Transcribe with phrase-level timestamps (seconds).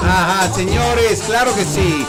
[0.00, 2.06] Ajá, señores, claro que sí.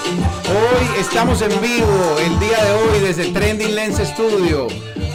[0.48, 4.68] Hoy estamos en vivo, el día de hoy, desde Trending Lens Studio,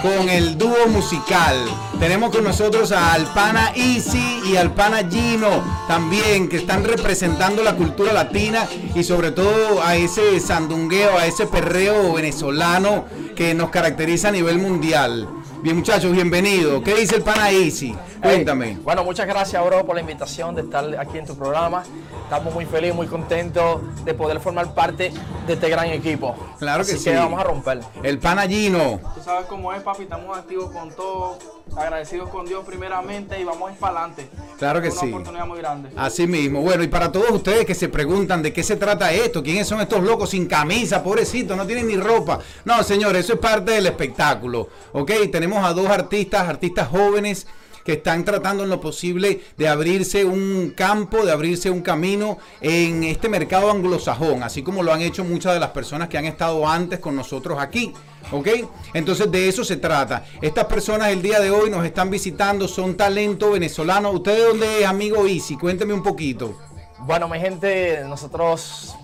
[0.03, 1.57] con el dúo musical.
[2.01, 8.13] Tenemos con nosotros a Alpana Easy y Alpana Gino, también, que están representando la cultura
[8.13, 13.05] latina y sobre todo a ese sandungueo, a ese perreo venezolano
[13.37, 15.29] que nos caracteriza a nivel mundial.
[15.65, 16.83] Bien, muchachos, bienvenidos.
[16.83, 17.97] ¿Qué dice el pana Easy?
[18.21, 18.77] Cuéntame.
[18.83, 21.85] bueno, muchas gracias, bro, por la invitación de estar aquí en tu programa.
[22.25, 25.11] Estamos muy felices, muy contentos de poder formar parte
[25.47, 26.37] de este gran equipo.
[26.59, 27.11] Claro que Así sí.
[27.11, 27.81] que vamos a romper.
[28.03, 29.01] El pana Gino.
[29.15, 31.39] Tú sabes cómo es, papi, estamos activos con todo,
[31.77, 34.29] agradecidos con Dios primeramente y vamos para adelante.
[34.59, 35.09] Claro que es una sí.
[35.09, 35.91] oportunidad muy grande.
[35.97, 36.61] Así mismo.
[36.61, 39.81] Bueno, y para todos ustedes que se preguntan de qué se trata esto, quiénes son
[39.81, 42.39] estos locos sin camisa, pobrecitos, no tienen ni ropa.
[42.67, 44.69] No, señor, eso es parte del espectáculo.
[44.93, 45.11] ¿Ok?
[45.31, 47.47] Tenemos a dos artistas, artistas jóvenes
[47.85, 53.05] que están tratando en lo posible de abrirse un campo, de abrirse un camino en
[53.05, 56.67] este mercado anglosajón, así como lo han hecho muchas de las personas que han estado
[56.67, 57.93] antes con nosotros aquí.
[58.33, 58.49] ¿Ok?
[58.95, 60.25] Entonces de eso se trata.
[60.41, 64.11] Estas personas el día de hoy nos están visitando, son talento venezolano.
[64.13, 65.59] ¿Usted de dónde es, amigo Easy?
[65.59, 66.59] Cuénteme un poquito.
[67.01, 68.97] Bueno, mi gente, nosotros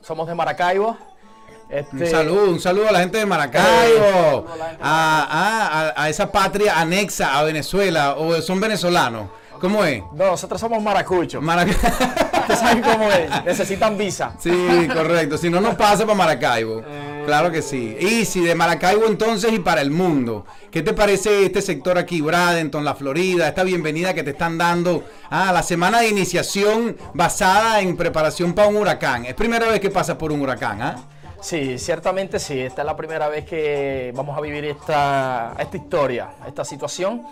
[0.00, 0.96] somos de Maracaibo.
[1.70, 4.46] Este, Un saludo, un saludo a la gente de Maracaibo,
[4.80, 9.28] a, a- a- esa patria anexa a Venezuela, o son venezolanos.
[9.60, 10.02] ¿Cómo es?
[10.14, 11.42] No, nosotros somos maracuchos.
[11.44, 13.44] Ustedes saben cómo es.
[13.44, 14.32] Necesitan visa.
[14.38, 15.36] Sí, correcto.
[15.36, 16.82] Si no, nos pasa para Maracaibo.
[17.26, 17.96] Claro que sí.
[18.00, 20.46] Y si de Maracaibo entonces y para el mundo.
[20.70, 25.04] ¿Qué te parece este sector aquí, Bradenton, la Florida, esta bienvenida que te están dando
[25.28, 29.24] a la semana de iniciación basada en preparación para un huracán?
[29.26, 30.96] Es primera vez que pasas por un huracán, ¿ah?
[31.40, 32.60] Sí, ciertamente sí.
[32.60, 37.22] Esta es la primera vez que vamos a vivir esta, esta historia, esta situación.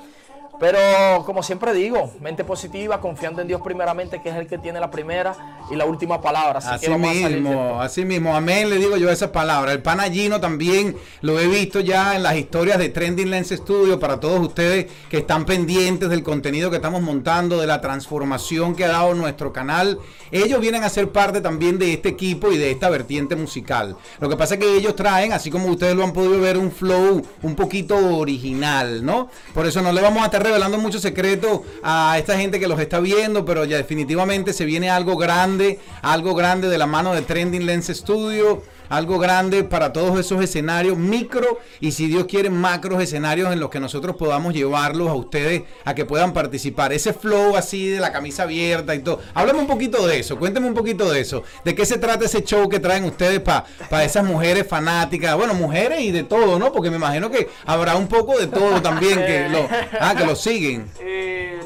[0.58, 0.78] Pero
[1.26, 4.90] como siempre digo, mente positiva, confiando en Dios primeramente, que es el que tiene la
[4.90, 6.58] primera y la última palabra.
[6.58, 7.80] Así, Así que vamos a mismo, esto.
[7.80, 8.34] así mismo.
[8.34, 9.74] Amén, le digo yo esas palabras.
[9.74, 14.18] El panallino también lo he visto ya en las historias de Trending Lens Studio para
[14.18, 18.88] todos ustedes que están pendientes del contenido que estamos montando, de la transformación que ha
[18.88, 19.98] dado nuestro canal.
[20.30, 23.96] Ellos vienen a ser parte también de este equipo y de esta vertiente musical.
[24.20, 26.72] Lo que pasa es que ellos traen, así como ustedes lo han podido ver, un
[26.72, 29.28] flow un poquito original, ¿no?
[29.54, 32.78] Por eso no le vamos a estar revelando muchos secretos a esta gente que los
[32.78, 37.22] está viendo, pero ya definitivamente se viene algo grande, algo grande de la mano de
[37.22, 43.02] Trending Lens Studio, algo grande para todos esos escenarios micro y si Dios quiere macros
[43.02, 46.92] escenarios en los que nosotros podamos llevarlos a ustedes a que puedan participar.
[46.92, 49.20] Ese flow así de la camisa abierta y todo.
[49.34, 51.42] Háblame un poquito de eso, cuénteme un poquito de eso.
[51.64, 55.36] ¿De qué se trata ese show que traen ustedes para esas mujeres fanáticas?
[55.36, 56.72] Bueno, mujeres y de todo, ¿no?
[56.72, 59.66] Porque me imagino que habrá un poco de todo también que lo,
[60.00, 60.90] ah, que lo siguen.
[61.00, 61.60] Eh,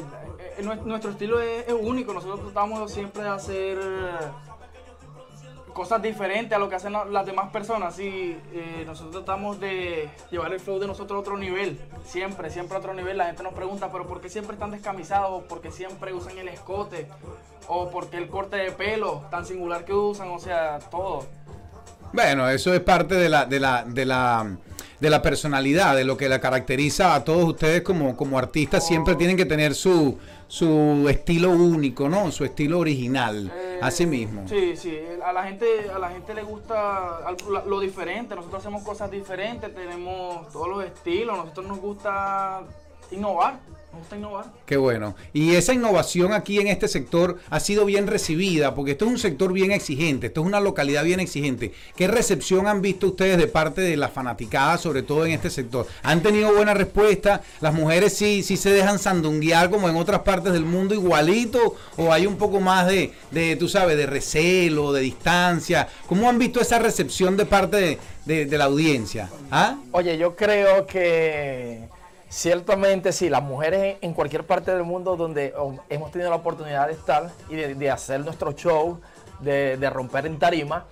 [0.57, 3.77] eh, nue- nuestro estilo es, es único, nosotros tratamos siempre de hacer
[5.73, 7.95] cosas diferentes a lo que hacen la- las demás personas.
[7.95, 12.75] Sí, eh, nosotros tratamos de llevar el flow de nosotros a otro nivel, siempre, siempre
[12.75, 13.17] a otro nivel.
[13.17, 15.43] La gente nos pregunta, pero ¿por qué siempre están descamisados?
[15.43, 17.07] ¿Por qué siempre usan el escote?
[17.67, 20.29] ¿O por qué el corte de pelo tan singular que usan?
[20.29, 21.25] O sea, todo.
[22.13, 24.57] Bueno, eso es parte de la, de la, de la,
[25.01, 28.85] de la personalidad, de lo que la caracteriza a todos ustedes como, como artistas.
[28.85, 32.31] Siempre tienen que tener su, su estilo único, ¿no?
[32.31, 33.51] Su estilo original.
[33.51, 34.47] Eh, Así mismo.
[34.47, 34.95] Sí, sí.
[35.25, 37.19] A la gente, a la gente le gusta
[37.65, 38.35] lo diferente.
[38.35, 41.35] Nosotros hacemos cosas diferentes, tenemos todos los estilos.
[41.35, 42.61] Nosotros nos gusta
[43.09, 43.59] innovar.
[43.91, 44.45] Nos gusta innovar.
[44.65, 45.15] Qué bueno.
[45.33, 49.19] Y esa innovación aquí en este sector ha sido bien recibida, porque esto es un
[49.19, 51.73] sector bien exigente, esto es una localidad bien exigente.
[51.97, 55.87] ¿Qué recepción han visto ustedes de parte de las fanaticadas, sobre todo en este sector?
[56.03, 57.41] ¿Han tenido buena respuesta?
[57.59, 61.75] ¿Las mujeres sí, sí se dejan sandunguear como en otras partes del mundo igualito?
[61.97, 65.89] ¿O hay un poco más de, de tú sabes, de recelo, de distancia?
[66.07, 69.29] ¿Cómo han visto esa recepción de parte de, de- de la audiencia?
[69.51, 69.75] ¿Ah?
[69.91, 71.89] Oye, yo creo que
[72.31, 76.87] ciertamente sí, las mujeres en cualquier parte del mundo donde oh, hemos tenido la oportunidad
[76.87, 79.01] de estar y de, de hacer nuestro show,
[79.41, 80.85] de, de romper en tarima,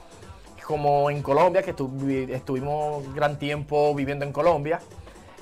[0.68, 4.81] como en Colombia, que estu- estuvimos gran tiempo viviendo en Colombia,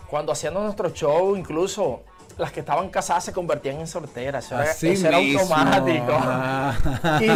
[0.07, 2.03] cuando hacíamos nuestro show, incluso
[2.37, 4.45] las que estaban casadas se convertían en solteras.
[4.45, 5.07] Eso, era, eso
[5.39, 6.11] automático.
[6.11, 6.75] Ah.
[7.21, 7.27] Y,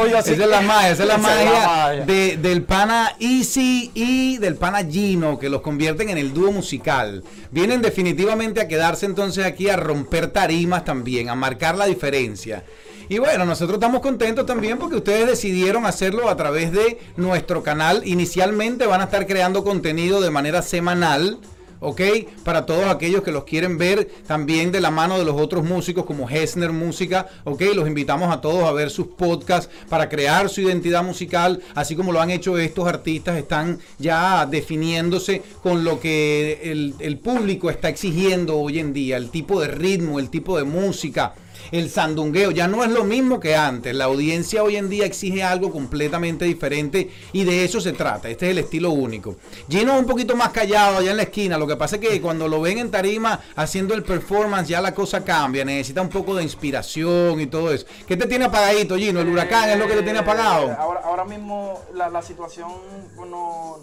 [0.00, 2.04] obvio, Esa es la magia, esa es la magia.
[2.06, 7.22] de- del pana Easy y del pana Gino, que los convierten en el dúo musical.
[7.50, 12.64] Vienen definitivamente a quedarse entonces aquí a romper tarimas también, a marcar la diferencia.
[13.10, 18.02] Y bueno, nosotros estamos contentos también porque ustedes decidieron hacerlo a través de nuestro canal.
[18.04, 21.38] Inicialmente van a estar creando contenido de manera semanal.
[21.80, 22.00] ¿Ok?
[22.44, 26.04] Para todos aquellos que los quieren ver también de la mano de los otros músicos
[26.04, 27.62] como Hessner Música, ¿ok?
[27.74, 32.12] Los invitamos a todos a ver sus podcasts para crear su identidad musical, así como
[32.12, 37.88] lo han hecho estos artistas, están ya definiéndose con lo que el, el público está
[37.88, 41.34] exigiendo hoy en día, el tipo de ritmo, el tipo de música
[41.72, 42.50] el sandungueo.
[42.50, 43.94] Ya no es lo mismo que antes.
[43.94, 48.28] La audiencia hoy en día exige algo completamente diferente y de eso se trata.
[48.28, 49.36] Este es el estilo único.
[49.68, 51.58] Gino es un poquito más callado allá en la esquina.
[51.58, 54.94] Lo que pasa es que cuando lo ven en tarima haciendo el performance ya la
[54.94, 55.64] cosa cambia.
[55.64, 57.86] Necesita un poco de inspiración y todo eso.
[58.06, 59.20] ¿Qué te tiene apagadito, Gino?
[59.20, 60.68] ¿El huracán es lo que te tiene apagado?
[60.68, 62.70] Eh, ahora, ahora mismo la, la situación,
[63.16, 63.78] bueno,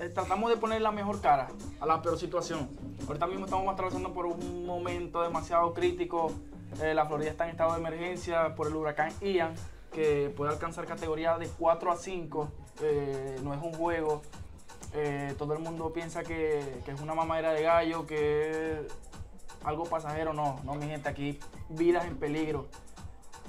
[0.00, 1.48] eh, tratamos de poner la mejor cara
[1.80, 2.68] a la peor situación.
[3.06, 6.32] Ahorita mismo estamos atravesando por un momento demasiado crítico
[6.82, 9.54] eh, la Florida está en estado de emergencia por el huracán Ian,
[9.92, 12.52] que puede alcanzar categoría de 4 a 5.
[12.82, 14.22] Eh, no es un juego.
[14.94, 18.78] Eh, todo el mundo piensa que, es una mamadera de gallo, que es
[19.64, 20.32] algo pasajero.
[20.32, 21.38] No, no, mi gente, aquí
[21.68, 22.68] vidas en peligro.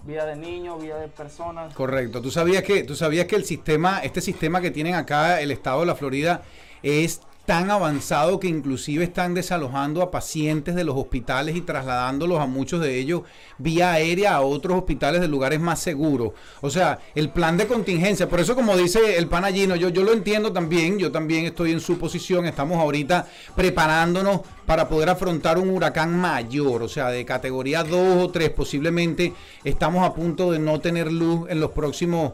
[0.04, 1.74] Vida de niños, vida de personas.
[1.74, 2.21] Correcto.
[2.21, 5.80] ¿Tú sabías que, tú sabías que el sistema, este sistema que tienen acá el estado
[5.80, 6.44] de la Florida
[6.83, 12.47] es tan avanzado que inclusive están desalojando a pacientes de los hospitales y trasladándolos a
[12.47, 13.21] muchos de ellos
[13.57, 16.31] vía aérea a otros hospitales de lugares más seguros.
[16.62, 20.13] O sea, el plan de contingencia, por eso como dice el panallino, yo, yo lo
[20.13, 25.69] entiendo también, yo también estoy en su posición, estamos ahorita preparándonos para poder afrontar un
[25.69, 29.33] huracán mayor, o sea, de categoría 2 o 3, posiblemente
[29.63, 32.33] estamos a punto de no tener luz en los próximos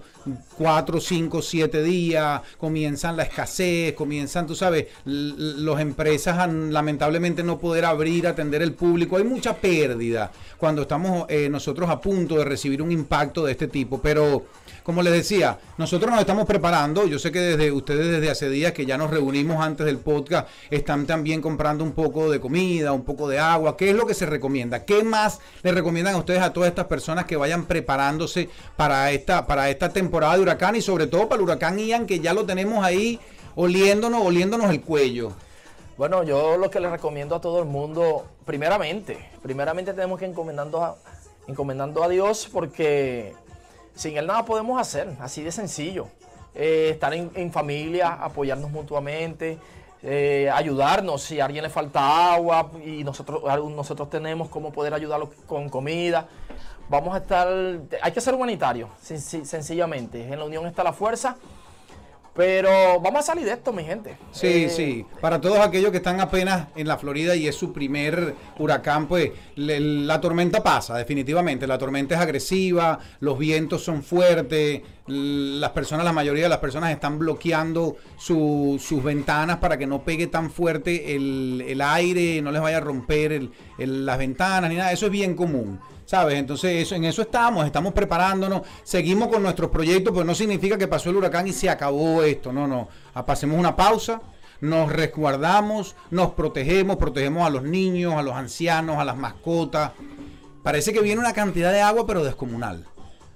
[0.57, 7.59] 4, 5, 7 días, comienzan la escasez, comienzan, tú sabes, las empresas han, lamentablemente no
[7.59, 12.45] poder abrir, atender el público, hay mucha pérdida cuando estamos eh, nosotros a punto de
[12.45, 14.45] recibir un impacto de este tipo, pero
[14.83, 17.05] como les decía, nosotros nos estamos preparando.
[17.05, 20.47] Yo sé que desde ustedes desde hace días que ya nos reunimos antes del podcast,
[20.71, 23.77] están también comprando un poco de comida, un poco de agua.
[23.77, 24.83] ¿Qué es lo que se recomienda?
[24.83, 29.45] ¿Qué más le recomiendan a ustedes a todas estas personas que vayan preparándose para esta,
[29.45, 32.45] para esta temporada de huracán y sobre todo para el huracán Ian, que ya lo
[32.45, 33.19] tenemos ahí
[33.55, 35.33] oliéndonos, oliéndonos el cuello?
[35.97, 40.83] Bueno, yo lo que les recomiendo a todo el mundo, primeramente, primeramente tenemos que encomendando
[40.83, 40.97] a,
[41.47, 43.35] encomendando a Dios porque
[43.93, 46.07] sin él nada podemos hacer, así de sencillo.
[46.55, 49.57] Eh, estar en, familia, apoyarnos mutuamente,
[50.03, 55.29] eh, ayudarnos si a alguien le falta agua y nosotros, nosotros tenemos cómo poder ayudarlo
[55.45, 56.27] con comida.
[56.89, 57.47] Vamos a estar,
[58.01, 60.25] hay que ser humanitario, sencillamente.
[60.25, 61.37] En la unión está la fuerza
[62.33, 64.17] pero vamos a salir de esto, mi gente.
[64.31, 65.05] Sí, eh, sí.
[65.19, 69.31] Para todos aquellos que están apenas en la Florida y es su primer huracán, pues
[69.55, 71.67] la tormenta pasa, definitivamente.
[71.67, 76.91] La tormenta es agresiva, los vientos son fuertes, las personas, la mayoría de las personas
[76.91, 82.77] están bloqueando sus ventanas para que no pegue tan fuerte el, aire, no les vaya
[82.77, 84.93] a romper las ventanas ni nada.
[84.93, 85.79] Eso es bien común.
[86.11, 86.37] ¿Sabes?
[86.37, 90.85] Entonces eso, en eso estamos, estamos preparándonos, seguimos con nuestros proyectos, pero no significa que
[90.85, 94.21] pasó el huracán y se acabó esto, no, no, ah, pasemos una pausa,
[94.59, 99.93] nos resguardamos, nos protegemos, protegemos a los niños, a los ancianos, a las mascotas.
[100.61, 102.85] Parece que viene una cantidad de agua, pero descomunal.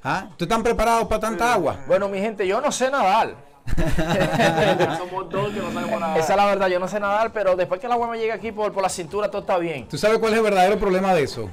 [0.04, 0.25] ¿Ah?
[0.31, 1.80] ¿Ustedes están preparados para tanta agua?
[1.88, 3.38] Bueno, mi gente, yo no sé nadar.
[4.98, 6.19] Somos dos que no sabemos nadar.
[6.19, 8.36] Esa es la verdad, yo no sé nadar, pero después que el agua me llega
[8.36, 9.88] aquí por, por la cintura, todo está bien.
[9.88, 11.50] ¿Tú sabes cuál es el verdadero problema de eso?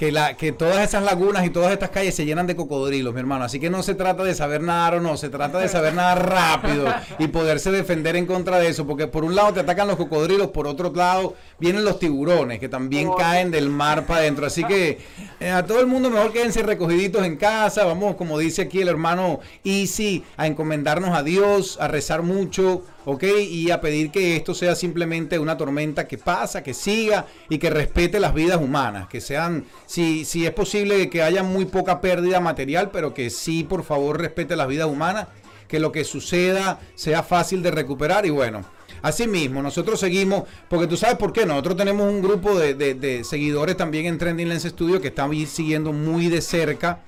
[0.00, 3.20] Que, la, que todas esas lagunas y todas estas calles se llenan de cocodrilos, mi
[3.20, 3.44] hermano.
[3.44, 6.26] Así que no se trata de saber nadar o no, se trata de saber nadar
[6.26, 6.86] rápido
[7.18, 8.86] y poderse defender en contra de eso.
[8.86, 12.70] Porque por un lado te atacan los cocodrilos, por otro lado vienen los tiburones que
[12.70, 14.46] también caen del mar para adentro.
[14.46, 15.00] Así que
[15.38, 17.84] eh, a todo el mundo mejor quédense recogiditos en casa.
[17.84, 23.24] Vamos, como dice aquí el hermano Easy, a encomendarnos a Dios, a rezar mucho ¿ok?
[23.48, 27.70] Y a pedir que esto sea simplemente una tormenta que pasa, que siga y que
[27.70, 32.40] respete las vidas humanas, que sean, si, si es posible que haya muy poca pérdida
[32.40, 35.28] material, pero que sí, por favor, respete las vidas humanas,
[35.68, 38.64] que lo que suceda sea fácil de recuperar y bueno.
[39.02, 43.24] Así mismo, nosotros seguimos, porque tú sabes por qué, nosotros tenemos un grupo de, de
[43.24, 47.00] seguidores también en Trending Lens Studio que están siguiendo muy de cerca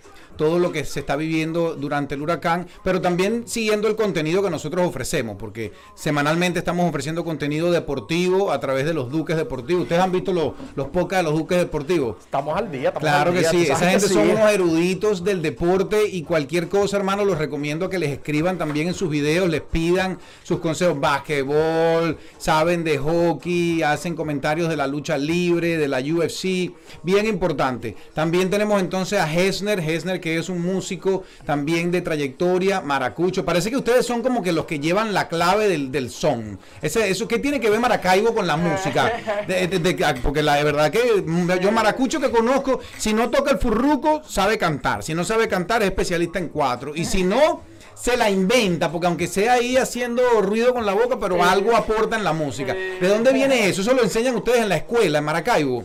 [0.43, 4.51] todo lo que se está viviendo durante el huracán, pero también siguiendo el contenido que
[4.51, 9.83] nosotros ofrecemos, porque semanalmente estamos ofreciendo contenido deportivo a través de los Duques Deportivos.
[9.83, 12.17] ¿Ustedes han visto los, los podcasts de los Duques Deportivos?
[12.25, 12.93] Estamos al día.
[12.93, 17.39] claro que sí, esa gente son unos eruditos del deporte y cualquier cosa, hermano, los
[17.39, 22.99] recomiendo que les escriban también en sus videos, les pidan sus consejos, basquetbol, saben de
[22.99, 26.73] hockey, hacen comentarios de la lucha libre, de la UFC,
[27.05, 27.95] bien importante.
[28.13, 33.45] También tenemos entonces a Hesner, Hesner que que es un músico también de trayectoria, maracucho.
[33.45, 36.59] Parece que ustedes son como que los que llevan la clave del, del son.
[36.81, 39.13] Ese, eso, ¿Qué tiene que ver Maracaibo con la música?
[39.47, 41.25] De- de- de- ah, porque la de verdad que
[41.61, 45.03] yo maracucho que conozco, si no toca el furruco, sabe cantar.
[45.03, 46.93] Si no sabe cantar, es especialista en cuatro.
[46.95, 47.63] Y si no,
[47.95, 52.17] se la inventa, porque aunque sea ahí haciendo ruido con la boca, pero algo aporta
[52.17, 52.73] en la música.
[52.75, 53.83] ¿De dónde viene eso?
[53.83, 55.85] ¿Eso lo enseñan ustedes en la escuela, en Maracaibo?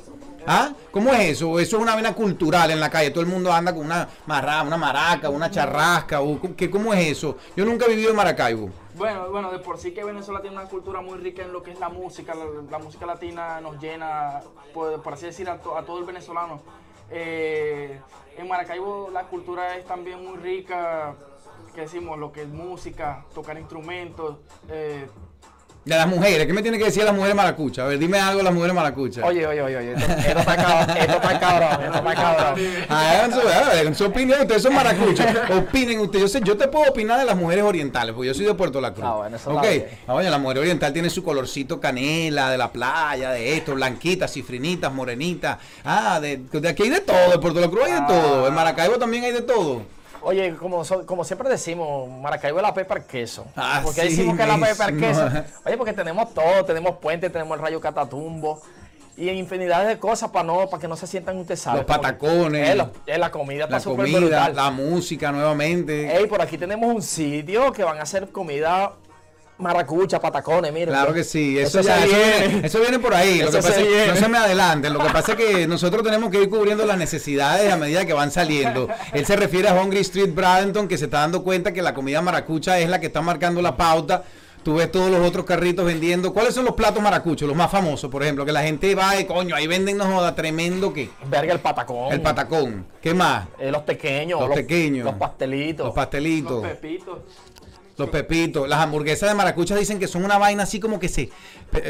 [0.50, 0.72] ¿Ah?
[0.92, 1.60] ¿Cómo es eso?
[1.60, 3.12] Eso es una vena cultural en la calle.
[3.12, 6.22] Todo el mundo anda con una marra, una maraca, una charrasca.
[6.22, 7.36] O, ¿qué, ¿Cómo es eso?
[7.56, 8.70] Yo nunca he vivido en Maracaibo.
[8.96, 11.72] Bueno, bueno, de por sí que Venezuela tiene una cultura muy rica en lo que
[11.72, 12.34] es la música.
[12.72, 14.40] La, música latina nos llena,
[14.74, 16.62] por, por así decir, a, to- a todo el venezolano.
[17.12, 18.00] Eh,
[18.38, 21.14] en Maracaibo la cultura es también muy rica,
[21.76, 24.38] que decimos, lo que es música, tocar instrumentos.
[24.70, 25.08] eh,
[25.88, 26.46] De las mujeres.
[26.46, 27.86] ¿Qué me tiene que decir las mujeres maracuchas?
[27.86, 29.24] A ver, dime algo de las mujeres maracuchas.
[29.24, 29.94] Oye, oye, oye, oye.
[29.94, 32.60] Esto, esto está cabrón, esto está cabrón, esto está cabrón.
[32.90, 35.26] Ah, hagan su, su opinión, ustedes son maracuchos.
[35.58, 36.24] Opinen ustedes.
[36.24, 38.82] Yo sé, yo te puedo opinar de las mujeres orientales, porque yo soy de Puerto
[38.82, 39.06] La Cruz.
[39.08, 39.66] Ah, bueno, eso ok.
[40.08, 44.34] Ah, bueno, la mujer oriental tiene su colorcito canela, de la playa, de esto, blanquitas,
[44.34, 45.58] cifrinitas, morenitas.
[45.86, 48.46] Ah, de, de aquí hay de todo, de Puerto La Cruz hay de todo.
[48.48, 49.84] En Maracaibo también hay de todo.
[50.28, 50.84] Oye, como,
[51.24, 53.46] siempre decimos, Maracaibo es la pepa al queso.
[53.56, 55.26] Ah, ¿Por qué sí decimos que es la pepa al queso?
[55.66, 58.62] Oye, porque tenemos todo, tenemos puente, tenemos el rayo catatumbo
[59.16, 61.78] y infinidades de cosas para no, para que no se sientan ustedes saben.
[61.78, 62.76] Los patacones.
[62.76, 64.54] Eh, eh, la comida está La comida, brutal.
[64.54, 66.14] la música nuevamente.
[66.14, 68.96] Ey, por aquí tenemos un sitio que van a hacer comida
[69.58, 70.90] maracucha, patacones, miren.
[70.90, 72.68] Claro que sí, eso, ya, eso, viene.
[72.68, 73.40] eso viene por ahí.
[73.40, 74.94] Lo Eso que pasa se es no se me adelanten.
[74.94, 78.14] Lo que pasa es que nosotros tenemos que ir cubriendo las necesidades a medida que
[78.14, 78.88] van saliendo.
[79.14, 82.22] Él se refiere a Hungry Street Bradenton, que se está dando cuenta que la comida
[82.22, 84.24] maracucha es la que está marcando la pauta.
[84.64, 86.34] Tú ves todos los otros carritos vendiendo.
[86.34, 87.48] ¿Cuáles son los platos maracuchos?
[87.48, 90.36] Los más famosos, por ejemplo, que la gente va y coño, ahí venden, no joda,
[90.36, 91.10] tremendo que.
[91.30, 92.12] Verga el patacón.
[92.12, 92.86] El patacón.
[93.02, 93.48] ¿Qué más?
[93.60, 94.42] Eh, los pequeños.
[94.42, 95.06] Los pequeños.
[95.06, 95.86] Los pastelitos.
[95.86, 96.64] Los pastelitos.
[96.64, 97.20] los pepitos.
[97.98, 101.30] Los pepitos, las hamburguesas de maracucha dicen que son una vaina así como que se.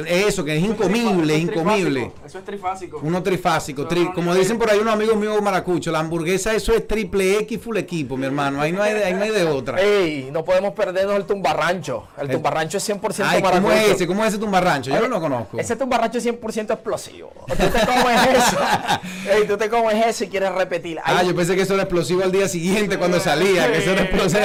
[0.08, 2.12] Eso, que es incomible, es incomible.
[2.26, 3.00] Eso es trifásico.
[3.04, 6.88] Uno trifásico, tri- como dicen por ahí unos amigos míos maracuchos, la hamburguesa eso es
[6.88, 8.62] triple X full equipo, mi hermano.
[8.62, 9.80] Ahí no hay, de- ahí no hay de otra.
[9.82, 12.08] Ey, no podemos perdernos el tumbarrancho.
[12.18, 13.74] El El- tumbarrancho es 100% Ay, ¿cómo maracucho.
[13.74, 14.08] es ese?
[14.08, 14.90] ¿Cómo es ese tumbarrancho?
[14.92, 15.60] Yo no lo conozco.
[15.60, 17.32] Ese tumbarrancho es 100% explosivo.
[17.48, 18.58] Tú te comes eso.
[19.32, 21.00] Ey, tú te comes eso y quieres repetir.
[21.04, 24.02] Ah, yo pensé que eso era explosivo al día siguiente cuando salía, que eso era
[24.08, 24.42] explosivo.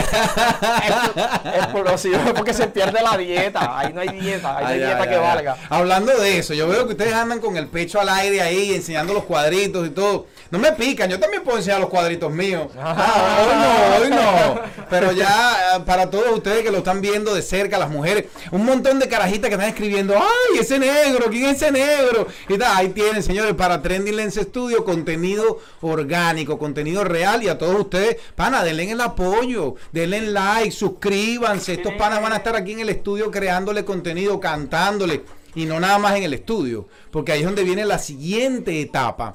[1.55, 3.79] Explosivo porque se pierde la dieta.
[3.79, 5.57] Ahí no hay dieta, ahí no hay Ay, dieta que valga.
[5.69, 9.13] Hablando de eso, yo veo que ustedes andan con el pecho al aire ahí, enseñando
[9.13, 10.27] los cuadritos y todo.
[10.51, 12.69] No me pican, yo también puedo enseñar los cuadritos míos.
[12.95, 14.61] Ah, hoy no, hoy no.
[14.91, 18.65] Pero ya, eh, para todos ustedes que lo están viendo de cerca, las mujeres, un
[18.65, 21.31] montón de carajitas que están escribiendo, ¡ay, ese negro!
[21.31, 22.27] ¿Quién es ese negro?
[22.49, 27.43] Y tal, ahí tienen, señores, para Trending Lens Studio, contenido orgánico, contenido real.
[27.43, 31.42] Y a todos ustedes, pana, denle el apoyo, denle like, suscríbanse.
[31.51, 35.25] Estos panas van a estar aquí en el estudio creándole contenido, cantándole.
[35.55, 39.35] Y no nada más en el estudio, porque ahí es donde viene la siguiente etapa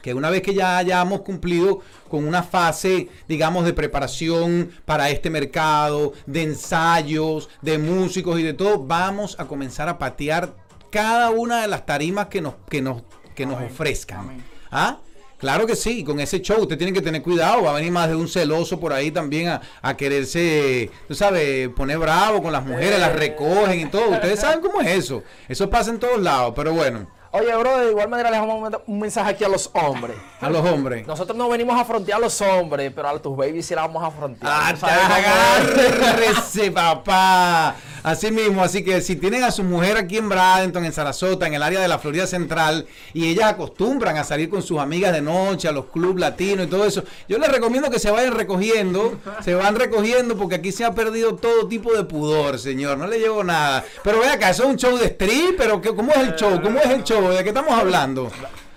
[0.00, 5.30] que una vez que ya hayamos cumplido con una fase, digamos, de preparación para este
[5.30, 10.54] mercado, de ensayos, de músicos y de todo, vamos a comenzar a patear
[10.90, 13.02] cada una de las tarimas que nos, que nos,
[13.34, 14.44] que nos ofrezcan.
[14.70, 14.98] ¿Ah?
[15.44, 18.08] Claro que sí, con ese show usted tiene que tener cuidado, va a venir más
[18.08, 22.64] de un celoso por ahí también a, a quererse, tú sabes, poner bravo con las
[22.64, 24.08] mujeres, las recogen y todo.
[24.08, 25.22] Ustedes saben cómo es eso.
[25.46, 28.60] Eso pasa en todos lados, pero bueno, Oye, bro, de igual manera les vamos a
[28.60, 30.16] mandar un mensaje aquí a los hombres.
[30.40, 31.04] a los hombres.
[31.04, 34.04] Nosotros no venimos a frontear a los hombres, pero a tus babies sí la vamos
[34.04, 34.52] a frontear.
[34.54, 34.72] Ah,
[35.16, 37.74] agárrese, papá.
[38.04, 41.54] Así mismo, así que si tienen a su mujer aquí en Bradenton, en Sarasota, en
[41.54, 45.22] el área de la Florida Central, y ellas acostumbran a salir con sus amigas de
[45.22, 49.14] noche, a los clubs latinos y todo eso, yo les recomiendo que se vayan recogiendo,
[49.42, 52.98] se van recogiendo, porque aquí se ha perdido todo tipo de pudor, señor.
[52.98, 53.82] No le llevo nada.
[54.04, 55.54] Pero ve acá, ¿eso es un show de street?
[55.56, 56.60] ¿Pero cómo es el show?
[56.62, 57.23] ¿Cómo es el show?
[57.30, 58.30] ¿De qué estamos hablando?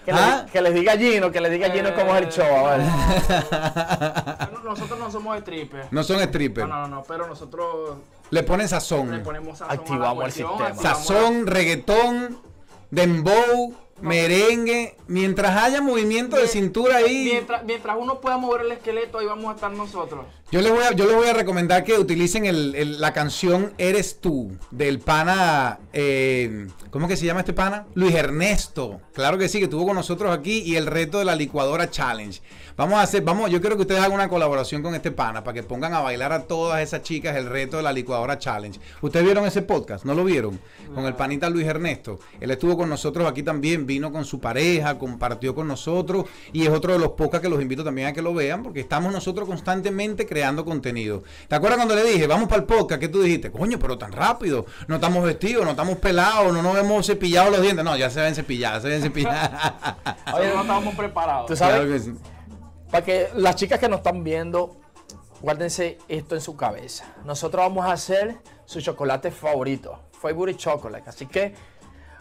[0.05, 0.45] Que, le, ¿Ah?
[0.51, 2.67] que les diga Gino, que les diga Gino cómo es el show.
[2.67, 2.85] A ver.
[4.53, 5.91] No, Nosotros no somos strippers.
[5.91, 6.67] No son strippers.
[6.67, 7.97] No, no, no, pero nosotros
[8.29, 9.11] Le ponen sazón.
[9.11, 10.75] le ponemos sazón Activamos a la el sistema.
[10.75, 12.39] Sazón, reggaetón,
[12.89, 14.95] dembow, merengue.
[15.07, 19.51] Mientras haya movimiento de cintura ahí, Mientras, mientras uno pueda mover el esqueleto, ahí vamos
[19.51, 20.25] a estar nosotros.
[20.51, 23.73] yo les voy a, yo les voy a recomendar que utilicen el- el- la canción
[23.77, 27.85] Eres tú del pana, eh, ¿cómo que se llama este pana?
[27.95, 28.99] Luis Ernesto.
[29.13, 32.41] Claro que sí, que estuvo con nosotros aquí y el reto de la licuadora challenge.
[32.77, 35.55] Vamos a hacer, vamos, yo quiero que ustedes hagan una colaboración con este pana para
[35.55, 38.79] que pongan a bailar a todas esas chicas el reto de la licuadora challenge.
[39.01, 40.05] ¿Ustedes vieron ese podcast?
[40.05, 40.59] ¿No lo vieron?
[40.93, 42.19] Con el panita Luis Ernesto.
[42.39, 46.69] Él estuvo con nosotros aquí también, vino con su pareja, compartió con nosotros y es
[46.69, 49.47] otro de los podcasts que los invito también a que lo vean porque estamos nosotros
[49.47, 51.23] constantemente creando contenido.
[51.47, 53.01] ¿Te acuerdas cuando le dije, vamos para el podcast?
[53.01, 53.49] ¿Qué tú dijiste?
[53.49, 54.67] Coño, pero tan rápido.
[54.87, 57.83] No estamos vestidos, no estamos pelados, no nos hemos cepillado los dientes.
[57.83, 59.59] No, ya se ven cepillados, se ven cepillados.
[60.35, 61.47] Oye, no estábamos preparados.
[61.47, 62.13] Tú sabes, Claro que sí.
[62.91, 64.77] Para que las chicas que nos están viendo,
[65.41, 67.05] guárdense esto en su cabeza.
[67.25, 71.09] Nosotros vamos a hacer su chocolate favorito, favorite chocolate.
[71.09, 71.53] Así que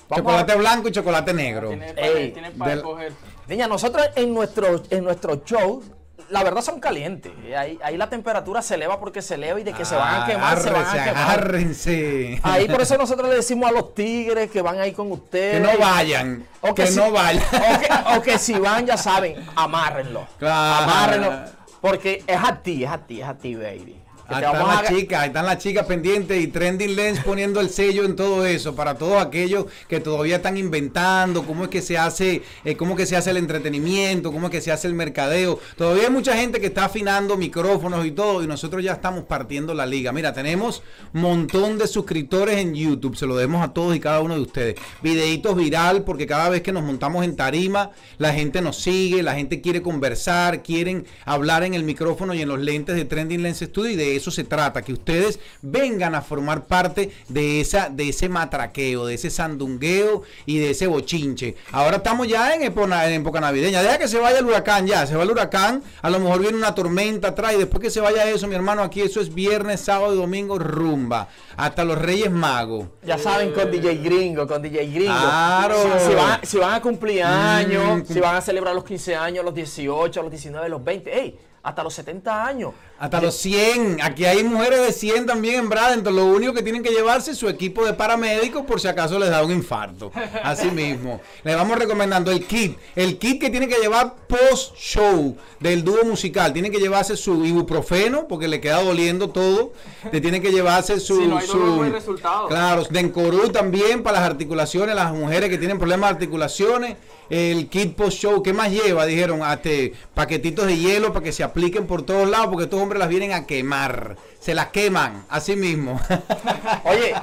[0.09, 1.69] vamos Chocolate a- blanco y chocolate negro.
[1.69, 3.13] Tiene para, Ey, tiene para del- escoger.
[3.49, 5.83] Niña, nosotros en nuestro, en nuestro show,
[6.31, 7.33] la verdad son calientes.
[7.57, 10.27] Ahí, ahí la temperatura se eleva porque se eleva y de que se van a
[10.27, 11.17] quemar, se van a quemar.
[11.17, 12.41] agárrense.
[12.43, 15.61] Ahí por eso nosotros le decimos a los tigres que van ahí con ustedes.
[15.67, 16.45] Que no vayan.
[16.61, 17.43] O que si- no vayan.
[17.43, 20.27] O que, o que si van, ya saben, amárrenlo.
[20.39, 20.85] Claro.
[20.85, 21.33] Amárrenlo.
[21.81, 24.03] Porque es a ti, es a ti, es a ti, baby.
[24.29, 28.05] Ahí están las chicas, ahí están las chicas pendientes y Trending Lens poniendo el sello
[28.05, 32.43] en todo eso para todos aquellos que todavía están inventando cómo es que se hace,
[32.65, 35.61] eh, cómo que se hace el entretenimiento, cómo es que se hace el mercadeo.
[35.77, 39.75] Todavía hay mucha gente que está afinando micrófonos y todo y nosotros ya estamos partiendo
[39.75, 40.11] la liga.
[40.11, 44.35] Mira, tenemos montón de suscriptores en YouTube, se lo demos a todos y cada uno
[44.35, 44.75] de ustedes.
[45.03, 49.35] Videitos viral porque cada vez que nos montamos en tarima, la gente nos sigue, la
[49.35, 53.61] gente quiere conversar, quieren hablar en el micrófono y en los lentes de Trending Lens
[53.61, 58.09] Studio y de eso se trata, que ustedes vengan a formar parte de esa de
[58.09, 61.57] ese matraqueo, de ese sandungueo y de ese bochinche.
[61.73, 65.07] Ahora estamos ya en época, en época navideña, deja que se vaya el huracán ya,
[65.07, 68.01] se va el huracán, a lo mejor viene una tormenta atrás y después que se
[68.01, 72.31] vaya eso, mi hermano, aquí eso es viernes, sábado y domingo rumba, hasta los Reyes
[72.31, 72.87] Magos.
[73.03, 75.15] Ya saben, con DJ Gringo, con DJ Gringo.
[75.15, 75.77] Claro.
[75.99, 79.15] Si, si van, si van a cumplir años, Mm, si van a celebrar los 15
[79.15, 82.73] años, los 18, los 19, los 20, ey, hasta los 70 años.
[82.99, 83.99] Hasta los 100.
[84.01, 86.15] Aquí hay mujeres de 100 también en Bradenton.
[86.15, 89.31] Lo único que tienen que llevarse es su equipo de paramédicos por si acaso les
[89.31, 90.13] da un infarto.
[90.45, 91.21] Así mismo.
[91.43, 92.79] Le vamos recomendando el kit.
[92.95, 96.53] El kit que tiene que llevar post-show del dúo musical.
[96.53, 99.73] Tiene que llevarse su ibuprofeno porque le queda doliendo todo.
[100.13, 101.17] Le tiene que llevarse su...
[101.21, 102.49] Si no hay dolor, su- no hay resultado.
[102.49, 106.97] Claro, Dencorú también para las articulaciones, las mujeres que tienen problemas de articulaciones.
[107.29, 109.05] El kit post show, ¿qué más lleva?
[109.07, 109.69] Dijeron, hasta
[110.15, 113.33] paquetitos de hielo para que se apliquen por todos lados, porque estos hombres las vienen
[113.33, 114.17] a quemar.
[114.41, 116.01] Se las queman, así mismo.
[116.85, 117.15] Oye,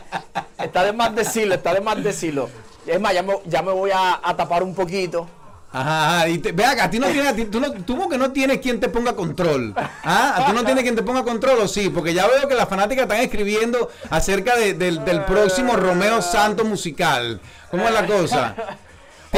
[0.62, 2.50] está de más decirlo, está de más decirlo.
[2.86, 5.26] Es más, ya me, ya me voy a, a tapar un poquito.
[5.72, 8.08] Ajá, ajá, y te- ve acá, a ti no tienes, a ti- tú, no, tú
[8.10, 9.74] que no tienes quien te ponga control.
[10.04, 10.36] ¿Ah?
[10.38, 11.90] ¿A tú no tienes quien te ponga control o sí?
[11.90, 16.64] Porque ya veo que las fanáticas están escribiendo acerca de- del, del próximo Romeo Santo
[16.66, 17.40] musical.
[17.72, 18.56] ¿Cómo es la cosa?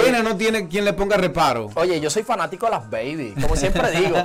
[0.02, 1.70] ¿Tiene o no tiene quien le ponga reparo?
[1.76, 4.18] Oye, yo soy fanático de las baby, como siempre digo.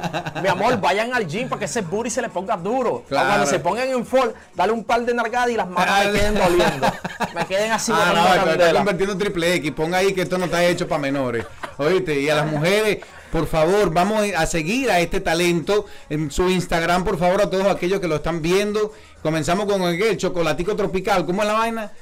[0.43, 3.05] Mi amor, vayan al gym para que ese booty se le ponga duro.
[3.09, 3.27] Claro.
[3.27, 6.13] O cuando se pongan en fall, dale un par de nalgadas y las manos me
[6.19, 6.87] queden doliendo.
[7.35, 9.71] Me queden así Ah, no, esto está convirtiendo en triple X.
[9.73, 11.47] Ponga ahí que esto no está hecho para menores.
[11.77, 12.99] Oíste, y a las mujeres,
[13.31, 17.67] por favor, vamos a seguir a este talento en su Instagram, por favor, a todos
[17.67, 18.93] aquellos que lo están viendo.
[19.23, 21.25] Comenzamos con el, el chocolatico tropical.
[21.25, 21.93] ¿Cómo es la vaina?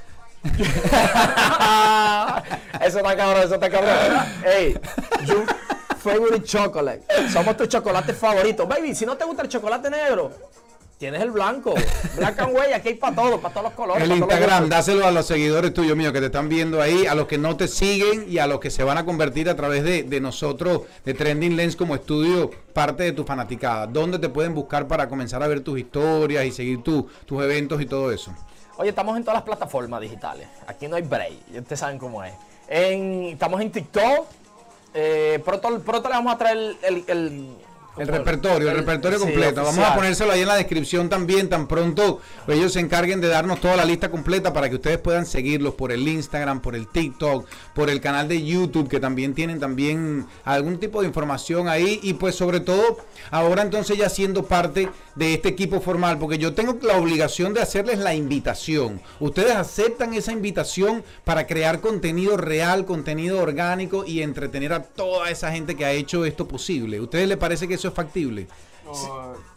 [2.85, 3.93] eso está cabrón, eso está cabrón.
[4.45, 4.75] Ey,
[5.27, 5.45] you
[5.99, 7.03] favorite chocolate.
[7.33, 8.69] Somos tus chocolates favoritos.
[8.69, 10.31] Baby, si no te gusta el chocolate negro,
[10.97, 11.75] tienes el blanco.
[12.17, 14.03] Black and white, aquí hay para todo, para todos los colores.
[14.05, 17.15] El todos Instagram, dáselo a los seguidores tuyos míos que te están viendo ahí, a
[17.15, 19.83] los que no te siguen y a los que se van a convertir a través
[19.85, 23.87] de, de nosotros, de Trending Lens como estudio, parte de tu fanaticada.
[23.87, 27.81] ¿Dónde te pueden buscar para comenzar a ver tus historias y seguir tu- tus eventos
[27.83, 28.33] y todo eso?
[28.79, 30.47] Oye, estamos en todas las plataformas digitales.
[30.67, 31.33] Aquí no hay break.
[31.57, 32.33] Ustedes saben cómo es.
[32.69, 34.27] En- estamos en TikTok.
[34.95, 37.05] Eh, pronto, pronto le vamos a traer el-
[37.99, 39.63] El repertorio, el, repertorio sí, completo.
[39.63, 43.61] Vamos a ponérselo ahí en la descripción también, tan pronto ellos se encarguen de darnos
[43.61, 47.47] toda la lista completa para que ustedes puedan seguirlos por el Instagram, por el TikTok,
[47.75, 52.01] por el canal de YouTube, que también tienen también algún tipo de información ahí.
[52.03, 52.99] Y pues sobre todo,
[53.31, 57.61] ahora entonces ya siendo parte de este equipo formal, porque yo tengo la obligación de
[57.61, 59.01] hacerles la invitación.
[59.21, 65.51] Ustedes aceptan esa invitación para crear contenido real, contenido orgánico y entretener a toda esa
[65.53, 67.01] gente que ha hecho esto posible.
[67.01, 68.47] ¿Ustedes les parece que eso es factible?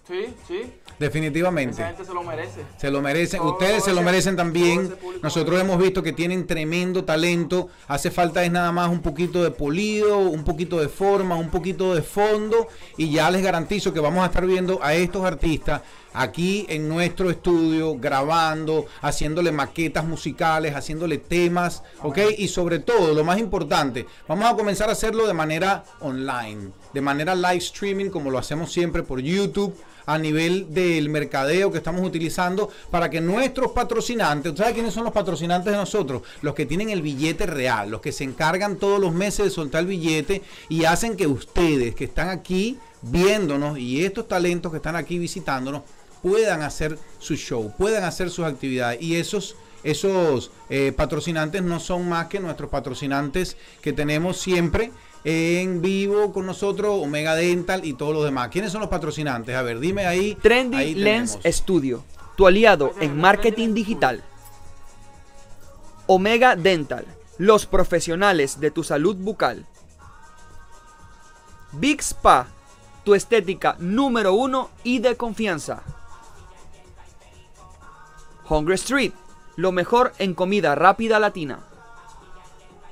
[0.07, 0.73] Sí, sí.
[0.99, 1.75] Definitivamente.
[1.81, 2.61] Esa gente se lo merece.
[2.77, 4.93] Se lo merecen, Todo- ustedes todo se lo merecen también.
[5.21, 7.69] Nosotros hemos visto que tienen tremendo talento.
[7.87, 11.95] Hace falta es nada más un poquito de polido, un poquito de forma, un poquito
[11.95, 12.67] de fondo.
[12.97, 15.81] Y ya les garantizo que vamos a estar viendo a estos artistas
[16.13, 22.19] aquí en nuestro estudio, grabando, haciéndole maquetas musicales, haciéndole temas, ¿ok?
[22.37, 27.01] Y sobre todo, lo más importante, vamos a comenzar a hacerlo de manera online, de
[27.01, 32.01] manera live streaming, como lo hacemos siempre por YouTube a nivel del mercadeo que estamos
[32.05, 36.23] utilizando para que nuestros patrocinantes, ¿sabes quiénes son los patrocinantes de nosotros?
[36.41, 39.81] Los que tienen el billete real, los que se encargan todos los meses de soltar
[39.81, 44.95] el billete y hacen que ustedes que están aquí viéndonos y estos talentos que están
[44.95, 45.83] aquí visitándonos
[46.21, 52.07] puedan hacer su show, puedan hacer sus actividades y esos esos eh, patrocinantes no son
[52.07, 54.91] más que nuestros patrocinantes que tenemos siempre
[55.23, 58.49] en vivo con nosotros, Omega Dental y todos los demás.
[58.49, 59.55] ¿Quiénes son los patrocinantes?
[59.55, 60.35] A ver, dime ahí.
[60.35, 61.57] Trendy Ahí Lens tenemos.
[61.57, 62.03] Studio,
[62.35, 64.23] tu aliado en marketing digital.
[66.07, 67.05] Omega Dental,
[67.37, 69.65] los profesionales de tu salud bucal.
[71.73, 72.47] Big Spa,
[73.03, 75.83] tu estética número uno y de confianza.
[78.51, 79.13] Hungry Street,
[79.55, 81.59] lo mejor en comida rápida latina.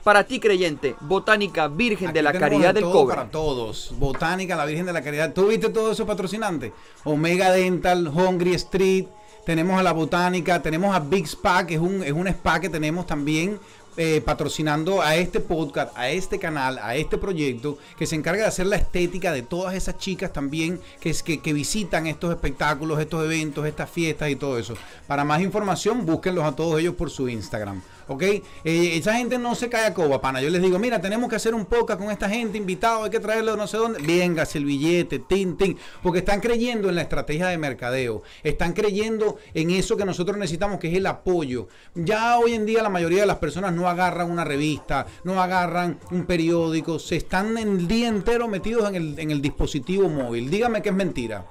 [0.05, 3.17] Para ti creyente, Botánica Virgen de la Caridad de del Cobre.
[3.17, 3.93] Para todos.
[3.99, 5.33] Botánica, la Virgen de la Caridad.
[5.33, 6.71] ¿Tú viste todos esos patrocinantes?
[7.03, 9.07] Omega Dental, Hungry Street.
[9.45, 12.69] Tenemos a la Botánica, tenemos a Big Spa, que es un, es un spa que
[12.69, 13.59] tenemos también
[14.01, 18.47] eh, patrocinando a este podcast, a este canal, a este proyecto, que se encarga de
[18.47, 23.01] hacer la estética de todas esas chicas también que, es, que, que visitan estos espectáculos,
[23.01, 24.75] estos eventos, estas fiestas y todo eso.
[25.05, 27.81] Para más información, búsquenlos a todos ellos por su Instagram.
[28.09, 28.23] ¿Ok?
[28.23, 30.41] Eh, esa gente no se cae a coba, pana.
[30.41, 33.19] Yo les digo, mira, tenemos que hacer un podcast con esta gente, invitado, hay que
[33.19, 34.01] traerlo no sé dónde.
[34.01, 35.77] Véngase el billete, tin, tin.
[36.01, 38.23] Porque están creyendo en la estrategia de mercadeo.
[38.41, 41.67] Están creyendo en eso que nosotros necesitamos, que es el apoyo.
[41.93, 45.99] Ya hoy en día la mayoría de las personas no agarran una revista, no agarran
[46.09, 50.49] un periódico, se están el día entero metidos en el, en el dispositivo móvil.
[50.49, 51.45] Dígame que es mentira.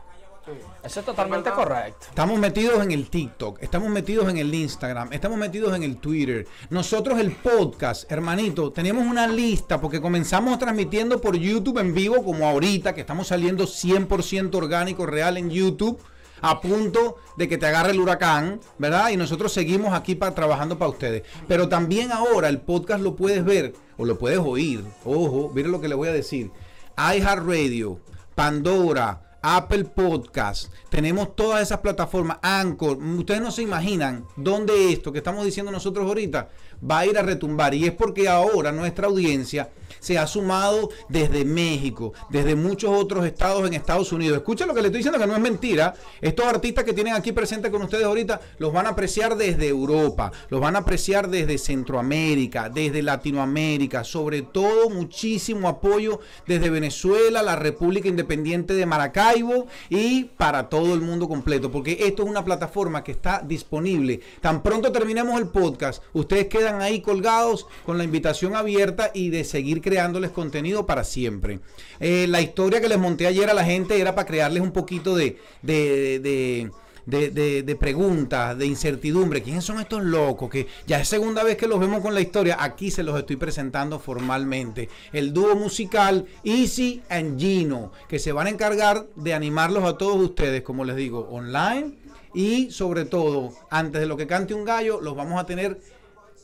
[0.83, 2.07] Eso es totalmente correcto.
[2.09, 6.47] Estamos metidos en el TikTok, estamos metidos en el Instagram, estamos metidos en el Twitter.
[6.71, 12.47] Nosotros el podcast, hermanito, tenemos una lista porque comenzamos transmitiendo por YouTube en vivo como
[12.47, 16.01] ahorita que estamos saliendo 100% orgánico, real en YouTube.
[16.41, 19.11] A punto de que te agarre el huracán, ¿verdad?
[19.11, 21.25] Y nosotros seguimos aquí para trabajando para ustedes.
[21.49, 24.85] Pero también ahora el podcast lo puedes ver o lo puedes oír.
[25.05, 26.53] Ojo, mire lo que le voy a decir.
[26.97, 27.99] iHeartRadio,
[28.37, 35.19] Pandora, Apple Podcast, tenemos todas esas plataformas, Anchor, ustedes no se imaginan dónde esto que
[35.19, 36.49] estamos diciendo nosotros ahorita
[36.89, 37.75] va a ir a retumbar.
[37.75, 43.67] Y es porque ahora nuestra audiencia se ha sumado desde México, desde muchos otros estados
[43.67, 44.39] en Estados Unidos.
[44.39, 45.95] Escuchen lo que le estoy diciendo que no es mentira.
[46.21, 50.33] Estos artistas que tienen aquí presentes con ustedes ahorita los van a apreciar desde Europa,
[50.51, 57.57] los van a apreciar desde Centroamérica, desde Latinoamérica, sobre todo muchísimo apoyo desde Venezuela, la
[57.57, 63.05] República Independiente de Maracaibo y para todo el mundo completo, porque esto es una plataforma
[63.05, 64.21] que está disponible.
[64.41, 69.45] Tan pronto terminemos el podcast, ustedes quedan ahí colgados con la invitación abierta y de
[69.45, 71.61] seguir creándoles contenido para siempre.
[72.01, 75.17] Eh, la historia que les monté ayer a la gente era para crearles un poquito
[75.17, 76.71] de, de, de-
[77.07, 79.43] de- de- de preguntas, de incertidumbre.
[79.43, 80.51] ¿Quiénes son estos locos?
[80.51, 82.59] Que ya es segunda vez que los vemos con la historia.
[82.61, 84.91] Aquí se los estoy presentando formalmente.
[85.13, 90.17] El dúo musical Easy and Gino, que se van a encargar de animarlos a todos
[90.23, 91.97] ustedes, como les digo, online.
[92.35, 95.81] Y sobre todo, antes de lo que cante un gallo, los vamos a tener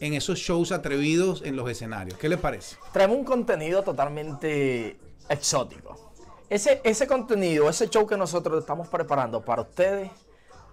[0.00, 2.18] en esos shows atrevidos en los escenarios.
[2.18, 2.76] ¿Qué les parece?
[2.92, 6.12] Traemos un contenido totalmente exótico.
[6.48, 10.10] Ese, ese contenido, ese show que nosotros estamos preparando para ustedes,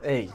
[0.03, 0.29] ey,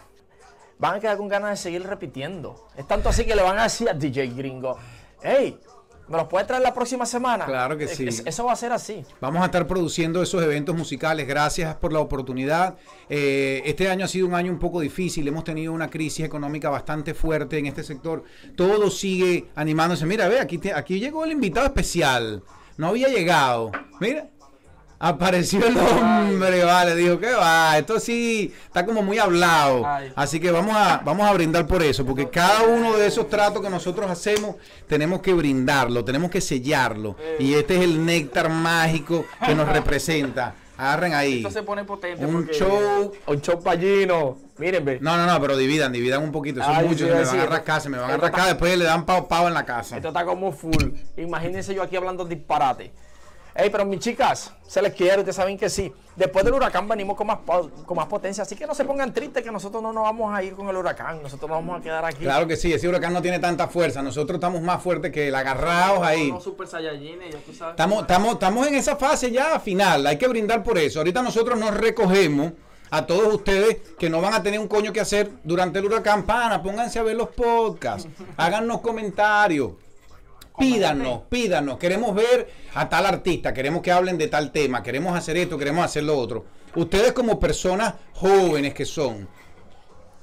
[0.78, 2.68] van a quedar con ganas de seguir repitiendo.
[2.76, 4.76] Es tanto así que le van a decir a DJ Gringo,
[5.22, 5.58] hey,
[6.08, 7.44] ¿me los puedes traer la próxima semana?
[7.46, 8.06] Claro que sí.
[8.08, 9.04] es- eso va a ser así.
[9.20, 11.26] Vamos a estar produciendo esos eventos musicales.
[11.26, 12.76] Gracias por la oportunidad.
[13.08, 15.26] Eh, este año ha sido un año un poco difícil.
[15.28, 18.24] Hemos tenido una crisis económica bastante fuerte en este sector.
[18.56, 20.06] Todo sigue animándose.
[20.06, 22.42] Mira, ve, aquí, te- aquí llegó el invitado especial.
[22.76, 23.72] No había llegado.
[24.00, 24.28] Mira.
[24.98, 29.82] Apareció el hombre, vale, dijo que va, esto sí está como muy hablado.
[29.86, 30.10] Ay.
[30.16, 33.60] Así que vamos a, vamos a brindar por eso, porque cada uno de esos tratos
[33.62, 34.56] que nosotros hacemos
[34.88, 37.14] tenemos que brindarlo, tenemos que sellarlo.
[37.38, 40.54] Y este es el néctar mágico que nos representa.
[40.78, 41.38] Agarren ahí.
[41.38, 43.12] Esto se pone potente Un porque- show.
[43.26, 44.36] Un show payino.
[44.58, 44.98] Miren, ve.
[45.00, 46.62] No, no, no, pero dividan, dividan un poquito.
[46.62, 48.40] Son Ay, muchos, sí, se me sí, van a rascar, se me van a rascar,
[48.40, 49.96] está- después le dan pao pao en la casa.
[49.96, 50.90] Esto está como full.
[51.16, 52.92] Imagínense yo aquí hablando disparate.
[53.58, 55.92] Ey, pero mis chicas, se les quiere, ustedes saben que sí.
[56.14, 57.38] Después del huracán venimos con más,
[57.86, 60.42] con más potencia, así que no se pongan tristes que nosotros no nos vamos a
[60.42, 62.24] ir con el huracán, nosotros nos vamos a quedar aquí.
[62.24, 64.02] Claro que sí, ese huracán no tiene tanta fuerza.
[64.02, 66.34] Nosotros estamos más fuertes que el agarrados ahí.
[66.40, 67.72] Super saiyajines, ya tú sabes.
[67.72, 70.06] Estamos, estamos, estamos en esa fase ya final.
[70.06, 71.00] Hay que brindar por eso.
[71.00, 72.52] Ahorita nosotros nos recogemos
[72.90, 76.24] a todos ustedes que no van a tener un coño que hacer durante el huracán.
[76.24, 78.08] Pana, pónganse a ver los podcasts.
[78.36, 79.72] Háganos comentarios.
[80.58, 81.78] Pídanos, pídanos.
[81.78, 85.84] Queremos ver a tal artista, queremos que hablen de tal tema, queremos hacer esto, queremos
[85.84, 86.44] hacer lo otro.
[86.74, 89.28] Ustedes como personas jóvenes que son,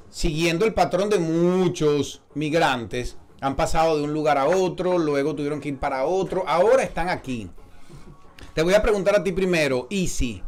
[0.10, 5.60] siguiendo el patrón de muchos migrantes, han pasado de un lugar a otro, luego tuvieron
[5.60, 7.50] que ir para otro, ahora están aquí.
[8.54, 10.42] Te voy a preguntar a ti primero, Easy.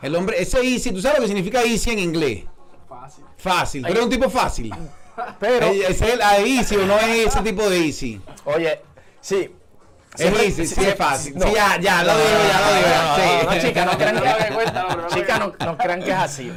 [0.00, 2.44] El hombre, ese Easy, ¿tú sabes lo que significa Easy en inglés?
[2.88, 3.24] Fácil.
[3.36, 3.82] Fácil.
[3.82, 4.72] ¿Tú eres un tipo fácil?
[5.40, 8.20] Pero, ¿Es el a Easy o no es ese tipo de Easy?
[8.44, 8.80] oye,
[9.28, 9.54] sí.
[10.14, 11.34] Es Siempre- Easy, sí, sí, es fácil.
[11.38, 11.46] no.
[11.46, 13.14] Sí, ya, ya, lo digo, ya lo digo.
[13.14, 13.44] Sí.
[13.46, 14.54] no, no, chicas, no crean que,
[15.14, 16.52] doy no, no crean que es así.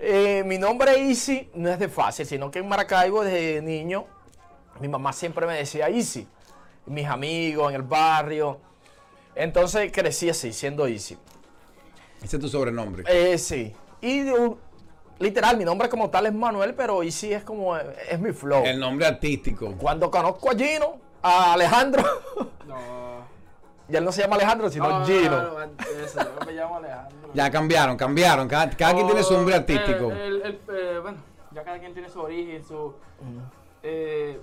[0.00, 4.06] Eh, mi nombre Easy no es de fácil, sino que en Maracaibo desde niño
[4.80, 6.26] mi mamá siempre me decía Easy.
[6.86, 8.60] Mis amigos en el barrio.
[9.34, 11.16] Entonces crecí así, siendo Easy.
[12.22, 13.04] Ese es tu sobrenombre.
[13.06, 13.72] Eh, sí.
[14.02, 14.24] Y
[15.20, 18.64] literal, mi nombre como tal es Manuel, pero Easy es como, es mi flow.
[18.64, 19.74] El nombre artístico.
[19.78, 22.02] Cuando conozco a Gino, a Alejandro,
[22.66, 22.76] No.
[23.88, 25.30] ya él no se llama Alejandro, sino No, no, Gino.
[25.42, 25.72] no, no,
[26.04, 27.30] eso, yo me llamo Alejandro.
[27.34, 28.48] Ya cambiaron, cambiaron.
[28.48, 30.10] Cada, cada quien tiene su nombre artístico.
[30.12, 31.18] el- el- eh, bueno,
[31.52, 32.94] ya cada quien tiene su origen, su...
[33.82, 34.40] eh,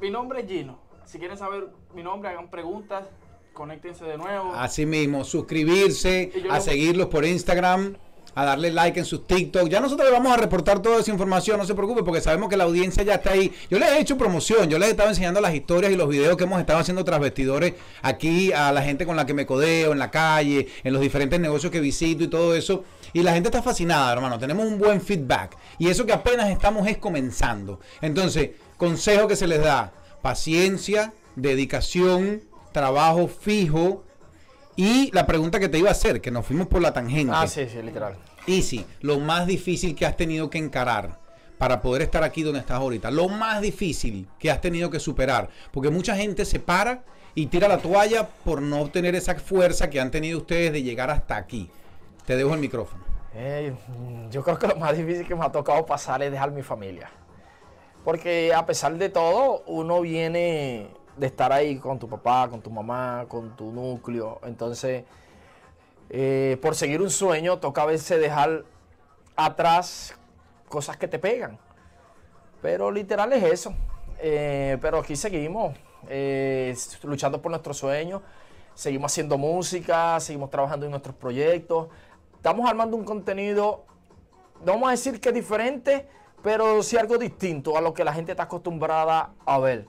[0.00, 0.78] mi nombre es Gino.
[1.04, 3.04] Si quieren saber mi nombre, hagan preguntas,
[3.52, 4.52] conéctense de nuevo.
[4.54, 7.96] Así mismo, suscribirse, a lo- seguirlos por Instagram,
[8.36, 9.68] a darle like en sus TikTok.
[9.68, 12.56] Ya nosotros le vamos a reportar toda esa información, no se preocupe, porque sabemos que
[12.56, 13.50] la audiencia ya está ahí.
[13.70, 16.36] Yo les he hecho promoción, yo les he estado enseñando las historias y los videos
[16.36, 19.92] que hemos estado haciendo tras vestidores aquí a la gente con la que me codeo,
[19.92, 22.84] en la calle, en los diferentes negocios que visito y todo eso.
[23.14, 24.38] Y la gente está fascinada, hermano.
[24.38, 25.56] Tenemos un buen feedback.
[25.78, 27.80] Y eso que apenas estamos es comenzando.
[28.02, 34.04] Entonces, consejo que se les da, paciencia, dedicación, trabajo fijo.
[34.76, 37.32] Y la pregunta que te iba a hacer, que nos fuimos por la tangente.
[37.34, 38.16] Ah, sí, sí, literal.
[38.46, 41.18] Easy, lo más difícil que has tenido que encarar
[41.58, 43.10] para poder estar aquí donde estás ahorita.
[43.10, 45.48] Lo más difícil que has tenido que superar.
[45.72, 50.00] Porque mucha gente se para y tira la toalla por no obtener esa fuerza que
[50.00, 51.70] han tenido ustedes de llegar hasta aquí.
[52.26, 53.04] Te dejo el micrófono.
[53.34, 56.50] Eh, mm, yo creo que lo más difícil que me ha tocado pasar es dejar
[56.50, 57.10] mi familia.
[58.04, 62.70] Porque a pesar de todo, uno viene de estar ahí con tu papá, con tu
[62.70, 64.40] mamá, con tu núcleo.
[64.44, 65.04] Entonces,
[66.10, 68.64] eh, por seguir un sueño, toca a veces dejar
[69.34, 70.14] atrás
[70.68, 71.58] cosas que te pegan.
[72.62, 73.74] Pero literal es eso.
[74.18, 75.74] Eh, pero aquí seguimos
[76.08, 78.22] eh, luchando por nuestros sueños.
[78.74, 81.88] Seguimos haciendo música, seguimos trabajando en nuestros proyectos.
[82.34, 83.84] Estamos armando un contenido,
[84.64, 86.06] no vamos a decir que diferente,
[86.42, 89.86] pero sí algo distinto a lo que la gente está acostumbrada a ver.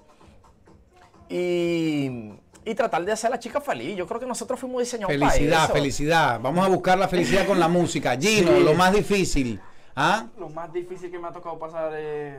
[1.30, 2.32] Y,
[2.66, 3.96] y tratar de hacer a la chica feliz.
[3.98, 5.74] Yo creo que nosotros fuimos diseñados para Felicidad, eso.
[5.74, 6.40] felicidad.
[6.42, 8.18] Vamos a buscar la felicidad con la música.
[8.18, 8.64] Gino, Sí.
[8.64, 9.60] lo más difícil.
[9.96, 10.28] ¿Ah?
[10.38, 12.36] Lo más difícil que me ha tocado pasar es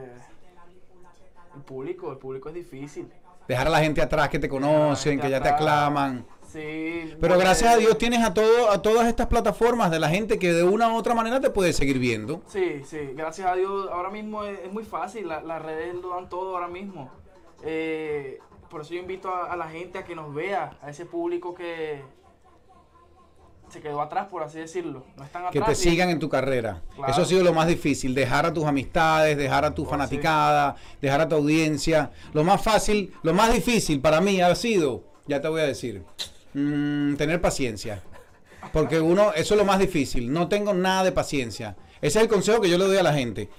[1.55, 2.12] el público.
[2.12, 3.09] El público es difícil.
[3.48, 6.24] Dejar a la gente atrás que te conocen, que ya te aclaman.
[6.53, 7.14] Sí.
[7.20, 10.53] Pero gracias a Dios tienes a todo, a todas estas plataformas de la gente que
[10.53, 12.42] de una u otra manera te puede seguir viendo.
[12.46, 16.11] Sí, sí, gracias a Dios ahora mismo es, es muy fácil, la- las redes lo
[16.14, 17.11] dan todo ahora mismo.
[17.64, 18.38] Eh,
[18.70, 21.54] por eso yo invito a, a la gente a que nos vea, a ese público
[21.54, 22.02] que
[23.70, 25.04] se quedó atrás, por así decirlo.
[25.16, 25.78] No están que atrás.
[25.78, 26.83] te y- sigan en tu carrera.
[26.96, 27.12] Claro.
[27.12, 29.90] Eso ha sido lo más difícil, dejar a tus amistades, dejar a tu Oh, sí.
[29.90, 32.11] fanaticada, dejar a tu audiencia.
[32.33, 36.02] Lo más fácil, lo más difícil para mí ha sido, ya te voy a decir,
[36.54, 38.02] mm, tener paciencia.
[38.72, 41.76] Porque uno, eso es lo más difícil, no tengo nada de paciencia.
[42.00, 43.50] Ese es el consejo que yo le doy a la gente.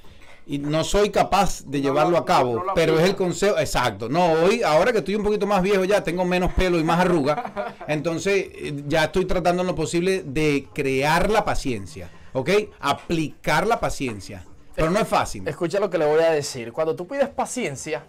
[0.51, 3.59] Y no soy capaz de No llevarlo lo- a cabo, no pero es el consejo,
[3.59, 4.09] exacto.
[4.09, 6.99] No, hoy, ahora que estoy un poquito más viejo ya, tengo menos pelo y más
[7.01, 12.49] arruga, entonces eh, ya estoy tratando en lo posible de crear la paciencia, ¿ok?
[12.79, 14.43] Aplicar la paciencia.
[14.73, 15.47] Pero no es fácil.
[15.47, 16.71] Escucha lo que le voy a decir.
[16.73, 18.05] Cuando tú pides paciencia,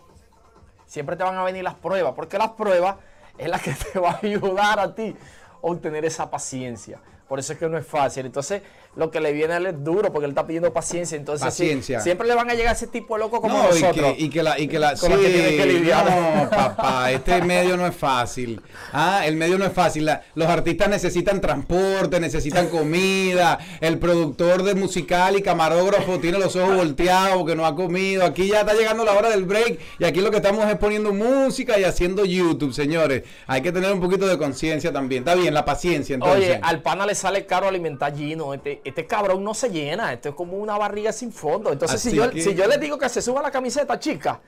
[0.86, 2.96] siempre te van a venir las pruebas, porque las pruebas
[3.36, 5.14] es la que te va a ayudar a ti
[5.52, 7.00] a obtener esa paciencia.
[7.28, 8.26] Por eso es que no es fácil.
[8.26, 8.62] Entonces,
[8.96, 11.16] lo que le viene a él es duro porque él está pidiendo paciencia.
[11.16, 12.00] Entonces, sí, Paciencia.
[12.00, 14.14] siempre le van a llegar ese tipo de loco como No, y nosotros.
[14.14, 16.04] que, y que la, y que la, Con la que tiene que lidiar.
[16.10, 18.60] no, papá, este medio no es fácil.
[18.92, 20.06] Ah, el medio no es fácil.
[20.06, 23.58] La- los artistas necesitan transporte, necesitan comida.
[23.80, 28.24] El productor de musical y camarógrafo tiene los ojos volteados porque no ha comido.
[28.24, 31.12] Aquí ya está llegando la hora del break y aquí lo que estamos es poniendo
[31.12, 33.22] música y haciendo YouTube, señores.
[33.46, 35.22] Hay que tener un poquito de conciencia también.
[35.22, 36.38] Está bien, la paciencia entonces.
[36.50, 38.52] Oye, al pana le sale caro alimentar Gino.
[38.52, 40.12] Este, este cabrón no se llena.
[40.12, 41.72] Esto es como una barriga sin fondo.
[41.72, 44.40] Entonces, si yo, que- si yo le digo que se suba la camiseta, chica,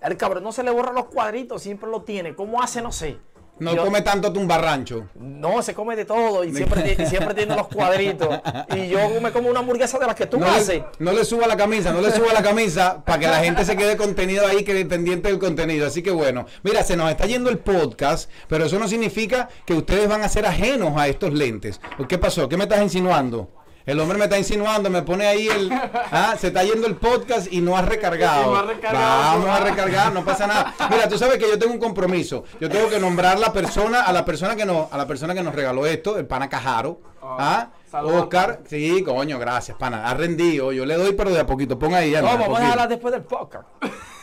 [0.00, 2.34] el cabrón no se le borra los cuadritos, siempre lo tiene.
[2.34, 2.80] ¿Cómo hace?
[2.82, 3.18] No sé.
[3.60, 5.08] no Yo- come tanto tumbarrancho.
[5.16, 8.38] No, se come de todo y siempre, tiene- y siempre tiene los cuadritos.
[8.76, 10.68] Y yo me como una hamburguesa de las que tú No haces.
[10.78, 13.64] le, no le suba la camisa, no le suba la camisa para que la gente
[13.64, 15.88] se quede contenido ahí, que pendiente del contenido.
[15.88, 19.74] Así que bueno, mira, se nos está yendo el podcast, pero eso no significa que
[19.74, 21.80] ustedes van a ser ajenos a estos lentes.
[22.08, 22.48] ¿Qué pasó?
[22.48, 23.50] ¿Qué me estás insinuando?
[23.88, 25.72] El hombre me está insinuando, me pone ahí el...
[25.72, 28.54] Ah, se está yendo el podcast y no has recargado.
[28.58, 30.74] No recargado, Vamos a recargar, no pasa nada.
[30.90, 32.44] Mira, tú sabes que yo tengo un compromiso.
[32.60, 35.42] Yo tengo que nombrar la persona, a la persona que nos, a la persona que
[35.42, 37.00] nos regaló esto, el pana Cajaro.
[37.22, 40.06] Ah, saludos al Oscar, sí, coño, gracias, pana.
[40.06, 40.70] Ha rendido.
[40.70, 41.78] Yo le doy, pero de a poquito.
[41.78, 42.12] Ponga ahí.
[42.12, 43.64] No, vamos a dejarla después del podcast.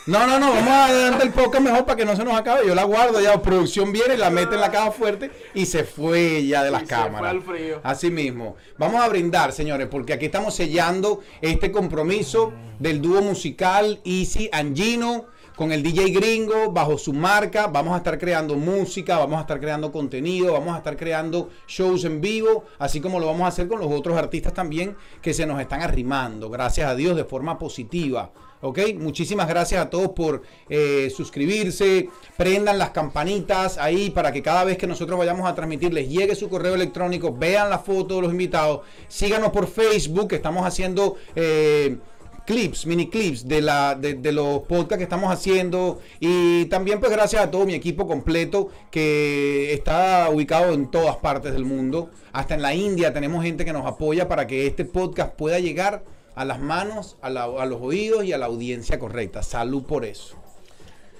[0.07, 2.67] No, no, no, vamos a adelante el podcast mejor para que no se nos acabe.
[2.67, 6.45] Yo la guardo ya, producción viene, la mete en la caja fuerte y se fue
[6.45, 7.31] ya de las Y se fue cámaras.
[7.31, 7.79] al frío.
[7.81, 8.55] Así mismo.
[8.77, 14.77] Vamos a brindar, señores, porque aquí estamos sellando este compromiso del dúo musical Easy and
[14.77, 17.65] Gino con el DJ gringo bajo su marca.
[17.65, 22.05] Vamos a estar creando música, vamos a estar creando contenido, vamos a estar creando shows
[22.05, 25.47] en vivo, así como lo vamos a hacer con los otros artistas también que se
[25.47, 28.31] nos están arrimando, gracias a Dios, de forma positiva.
[28.61, 28.79] ¿Ok?
[28.97, 32.09] Muchísimas gracias a todos por eh, suscribirse.
[32.37, 36.35] Prendan las campanitas ahí para que cada vez que nosotros vayamos a transmitir les llegue
[36.35, 37.35] su correo electrónico.
[37.35, 38.81] Vean la foto de los invitados.
[39.07, 41.97] Síganos por Facebook, que estamos haciendo eh,
[42.45, 45.99] clips, mini clips de, la, de, de los podcasts que estamos haciendo.
[46.19, 51.53] Y también, pues, gracias a todo mi equipo completo que está ubicado en todas partes
[51.53, 52.09] del mundo.
[52.31, 56.03] Hasta en la India tenemos gente que nos apoya para que este podcast pueda llegar
[56.35, 59.41] a las manos, a, la- a los oídos y a la audiencia correcta.
[59.43, 60.35] Salud por eso.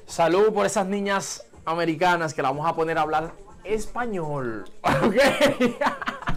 [0.05, 3.31] Salud por esas niñas americanas que la vamos a poner a hablar
[3.63, 4.65] español.
[4.81, 5.15] ¿Ok?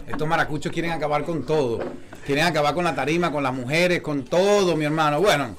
[0.07, 1.79] Estos maracuchos quieren acabar con todo.
[2.25, 5.19] Quieren acabar con la tarima, con las mujeres, con todo, mi hermano.
[5.21, 5.55] Bueno,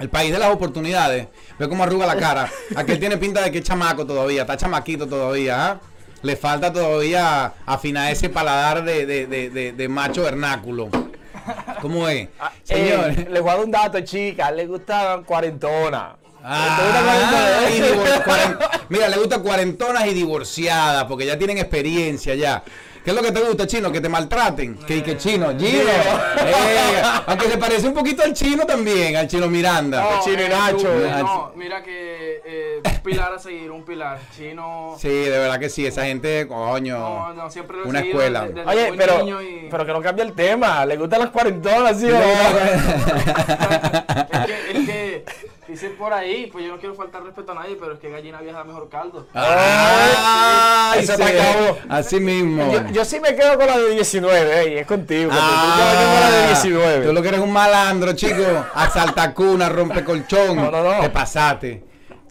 [0.00, 1.28] el país de las oportunidades.
[1.58, 2.50] Ve cómo arruga la cara.
[2.74, 5.70] Aquel tiene pinta de que es chamaco todavía, está chamaquito todavía.
[5.70, 5.80] ¿ah?
[6.22, 10.88] Le falta todavía afinar ese paladar de, de- de- de- de macho vernáculo.
[11.80, 12.28] ¿Cómo es?
[12.64, 13.18] Señores.
[13.18, 14.52] Eh, les voy a dar un dato, chicas.
[14.52, 16.14] Les gustan cuarentonas.
[16.48, 18.68] Ah, y Les gustan divor- cuarentonas.
[18.70, 22.62] cuaren- Mira, le gustan cuarentonas y divorciadas, porque ya tienen experiencia ya.
[23.06, 23.92] ¿Qué es lo que te gusta, chino?
[23.92, 24.78] Que te maltraten.
[24.78, 25.78] Que, que chino, Gino.
[25.88, 30.02] Eh, aunque se parece un poquito al chino también, al chino Miranda.
[30.02, 30.78] No, Chino y eh, Nacho.
[30.78, 34.18] tú, eh, no, mira que eh, un pilar a seguir, un pilar.
[34.36, 34.96] Chino.
[34.98, 36.98] Sí, de verdad que sí, esa gente, coño.
[36.98, 38.40] No, no, siempre lo una escuela.
[38.48, 40.84] desde- desde Oye, pero, niño y- pero que no cambie el tema.
[40.84, 42.06] Le gustan las cuarentonas, ¿sí?
[42.06, 42.18] o no?
[44.32, 44.75] es, que,
[45.68, 48.40] dicen por ahí, pues yo no quiero faltar respeto a nadie, pero es que gallina
[48.40, 49.26] vieja da mejor caldo.
[49.34, 51.78] Ay, Ese sí, se acabó.
[51.88, 52.72] Así mismo.
[52.72, 55.30] Yo, yo sí me quedo con la de 19, ey, es contigo.
[55.30, 57.06] que tú- tú te vas con la de Ah, 19.
[57.06, 58.42] Tú lo que eres un malandro, chico.
[58.74, 60.56] Asalta cuna, rompe colchón.
[60.56, 61.00] No, no, no.
[61.00, 61.82] Te pasaste.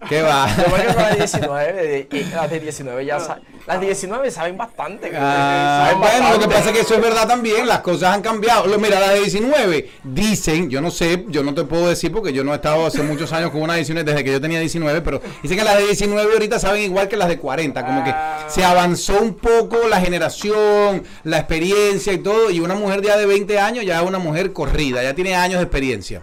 [0.07, 0.47] ¿Qué va?
[0.57, 3.79] Yo me quedo con la de 19, de- y las de 19 ya sa- Las
[3.79, 5.11] de 19 saben bastante.
[5.15, 8.21] Ah, saben bueno, lo que pasa es que eso es verdad también, las cosas han
[8.21, 8.65] cambiado.
[8.77, 12.43] Mira, la de 19, dicen, yo no sé, yo no te puedo decir porque yo
[12.43, 15.01] no he estado hace muchos años con una de 19 desde que yo tenía 19,
[15.01, 18.13] pero dicen que las de 19 ahorita saben igual que las de 40, como que
[18.47, 23.25] se avanzó un poco la generación, la experiencia y todo, y una mujer ya de
[23.25, 26.21] 20 años ya es una mujer corrida, ya tiene años de experiencia.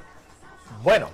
[0.85, 1.09] Bueno,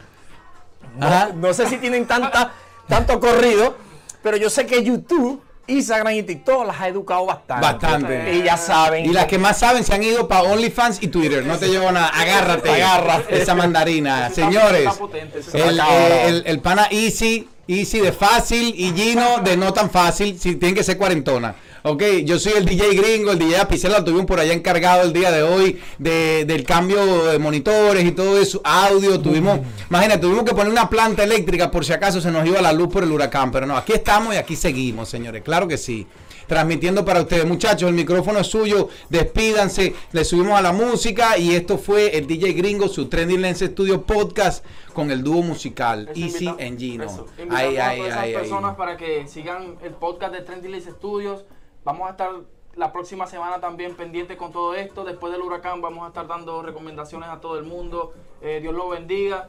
[0.98, 2.52] no, sé si tienen tanta,
[2.88, 3.76] tanto corrido,
[4.22, 7.66] pero yo sé que YouTube, Instagram y TikTok las ha educado bastante.
[7.66, 8.34] Bastante.
[8.34, 9.04] Y ya saben.
[9.04, 11.44] Y las que más saben se han ido para OnlyFans y Twitter.
[11.44, 12.08] No te llevo nada.
[12.08, 12.70] Agárrate.
[12.70, 13.40] Agárrate.
[13.40, 14.30] Esa mandarina.
[14.30, 19.90] Señores, está potente, ese el, pana Easy, Easy de fácil y Gino de no tan
[19.90, 20.38] fácil.
[20.38, 21.54] Si tienen que ser cuarentona.
[21.84, 25.12] Ok, yo soy el DJ gringo, el DJ Apicela, lo tuvimos por allá encargado el
[25.12, 30.44] día de hoy de- del cambio de monitores y todo eso, audio, tuvimos, imagínate, tuvimos
[30.44, 33.12] que poner una planta eléctrica por si acaso se nos iba la luz por el
[33.12, 36.06] huracán, pero no, aquí estamos y aquí seguimos, señores, claro que sí
[36.48, 37.44] transmitiendo para ustedes.
[37.44, 42.26] Muchachos, el micrófono es suyo, despídanse, le subimos a la música y esto fue el
[42.26, 44.64] DJ Gringo, su Trending Lens Studio Podcast
[44.94, 47.04] con el dúo musical Eso, Easy invita- and Gino.
[47.04, 48.40] eso, Ay, a ay, todas esas ay, ay.
[48.40, 51.44] personas para que sigan el podcast de Trendy Lace Studios.
[51.88, 52.28] Vamos a estar
[52.76, 55.04] la próxima semana también pendiente con todo esto.
[55.04, 58.12] Después del huracán vamos a estar dando recomendaciones a todo el mundo.
[58.42, 59.48] Eh, Dios lo bendiga.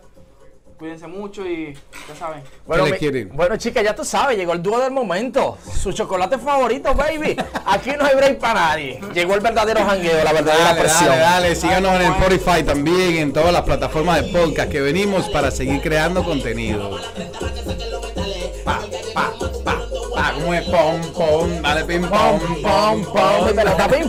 [0.77, 1.73] Cuídense mucho y
[2.07, 2.41] ya saben.
[2.65, 3.29] Bueno, le mi- quieren?
[3.35, 5.57] bueno, chicas, ya tú sabes, llegó el dúo del momento.
[5.69, 7.35] Su chocolate favorito, baby.
[7.65, 9.01] Aquí no hay break para nadie.
[9.13, 11.09] Llegó el verdadero jangueo, la verdadera Dale, presión.
[11.09, 15.27] dale, dale, síganos en el Spotify también, en todas las plataformas de podcast que venimos
[15.27, 16.91] para seguir creando contenido.
[20.39, 23.45] Pom, pom, dale pim, pom, pom, pom.
[23.45, 23.97] Mi pelota, pim,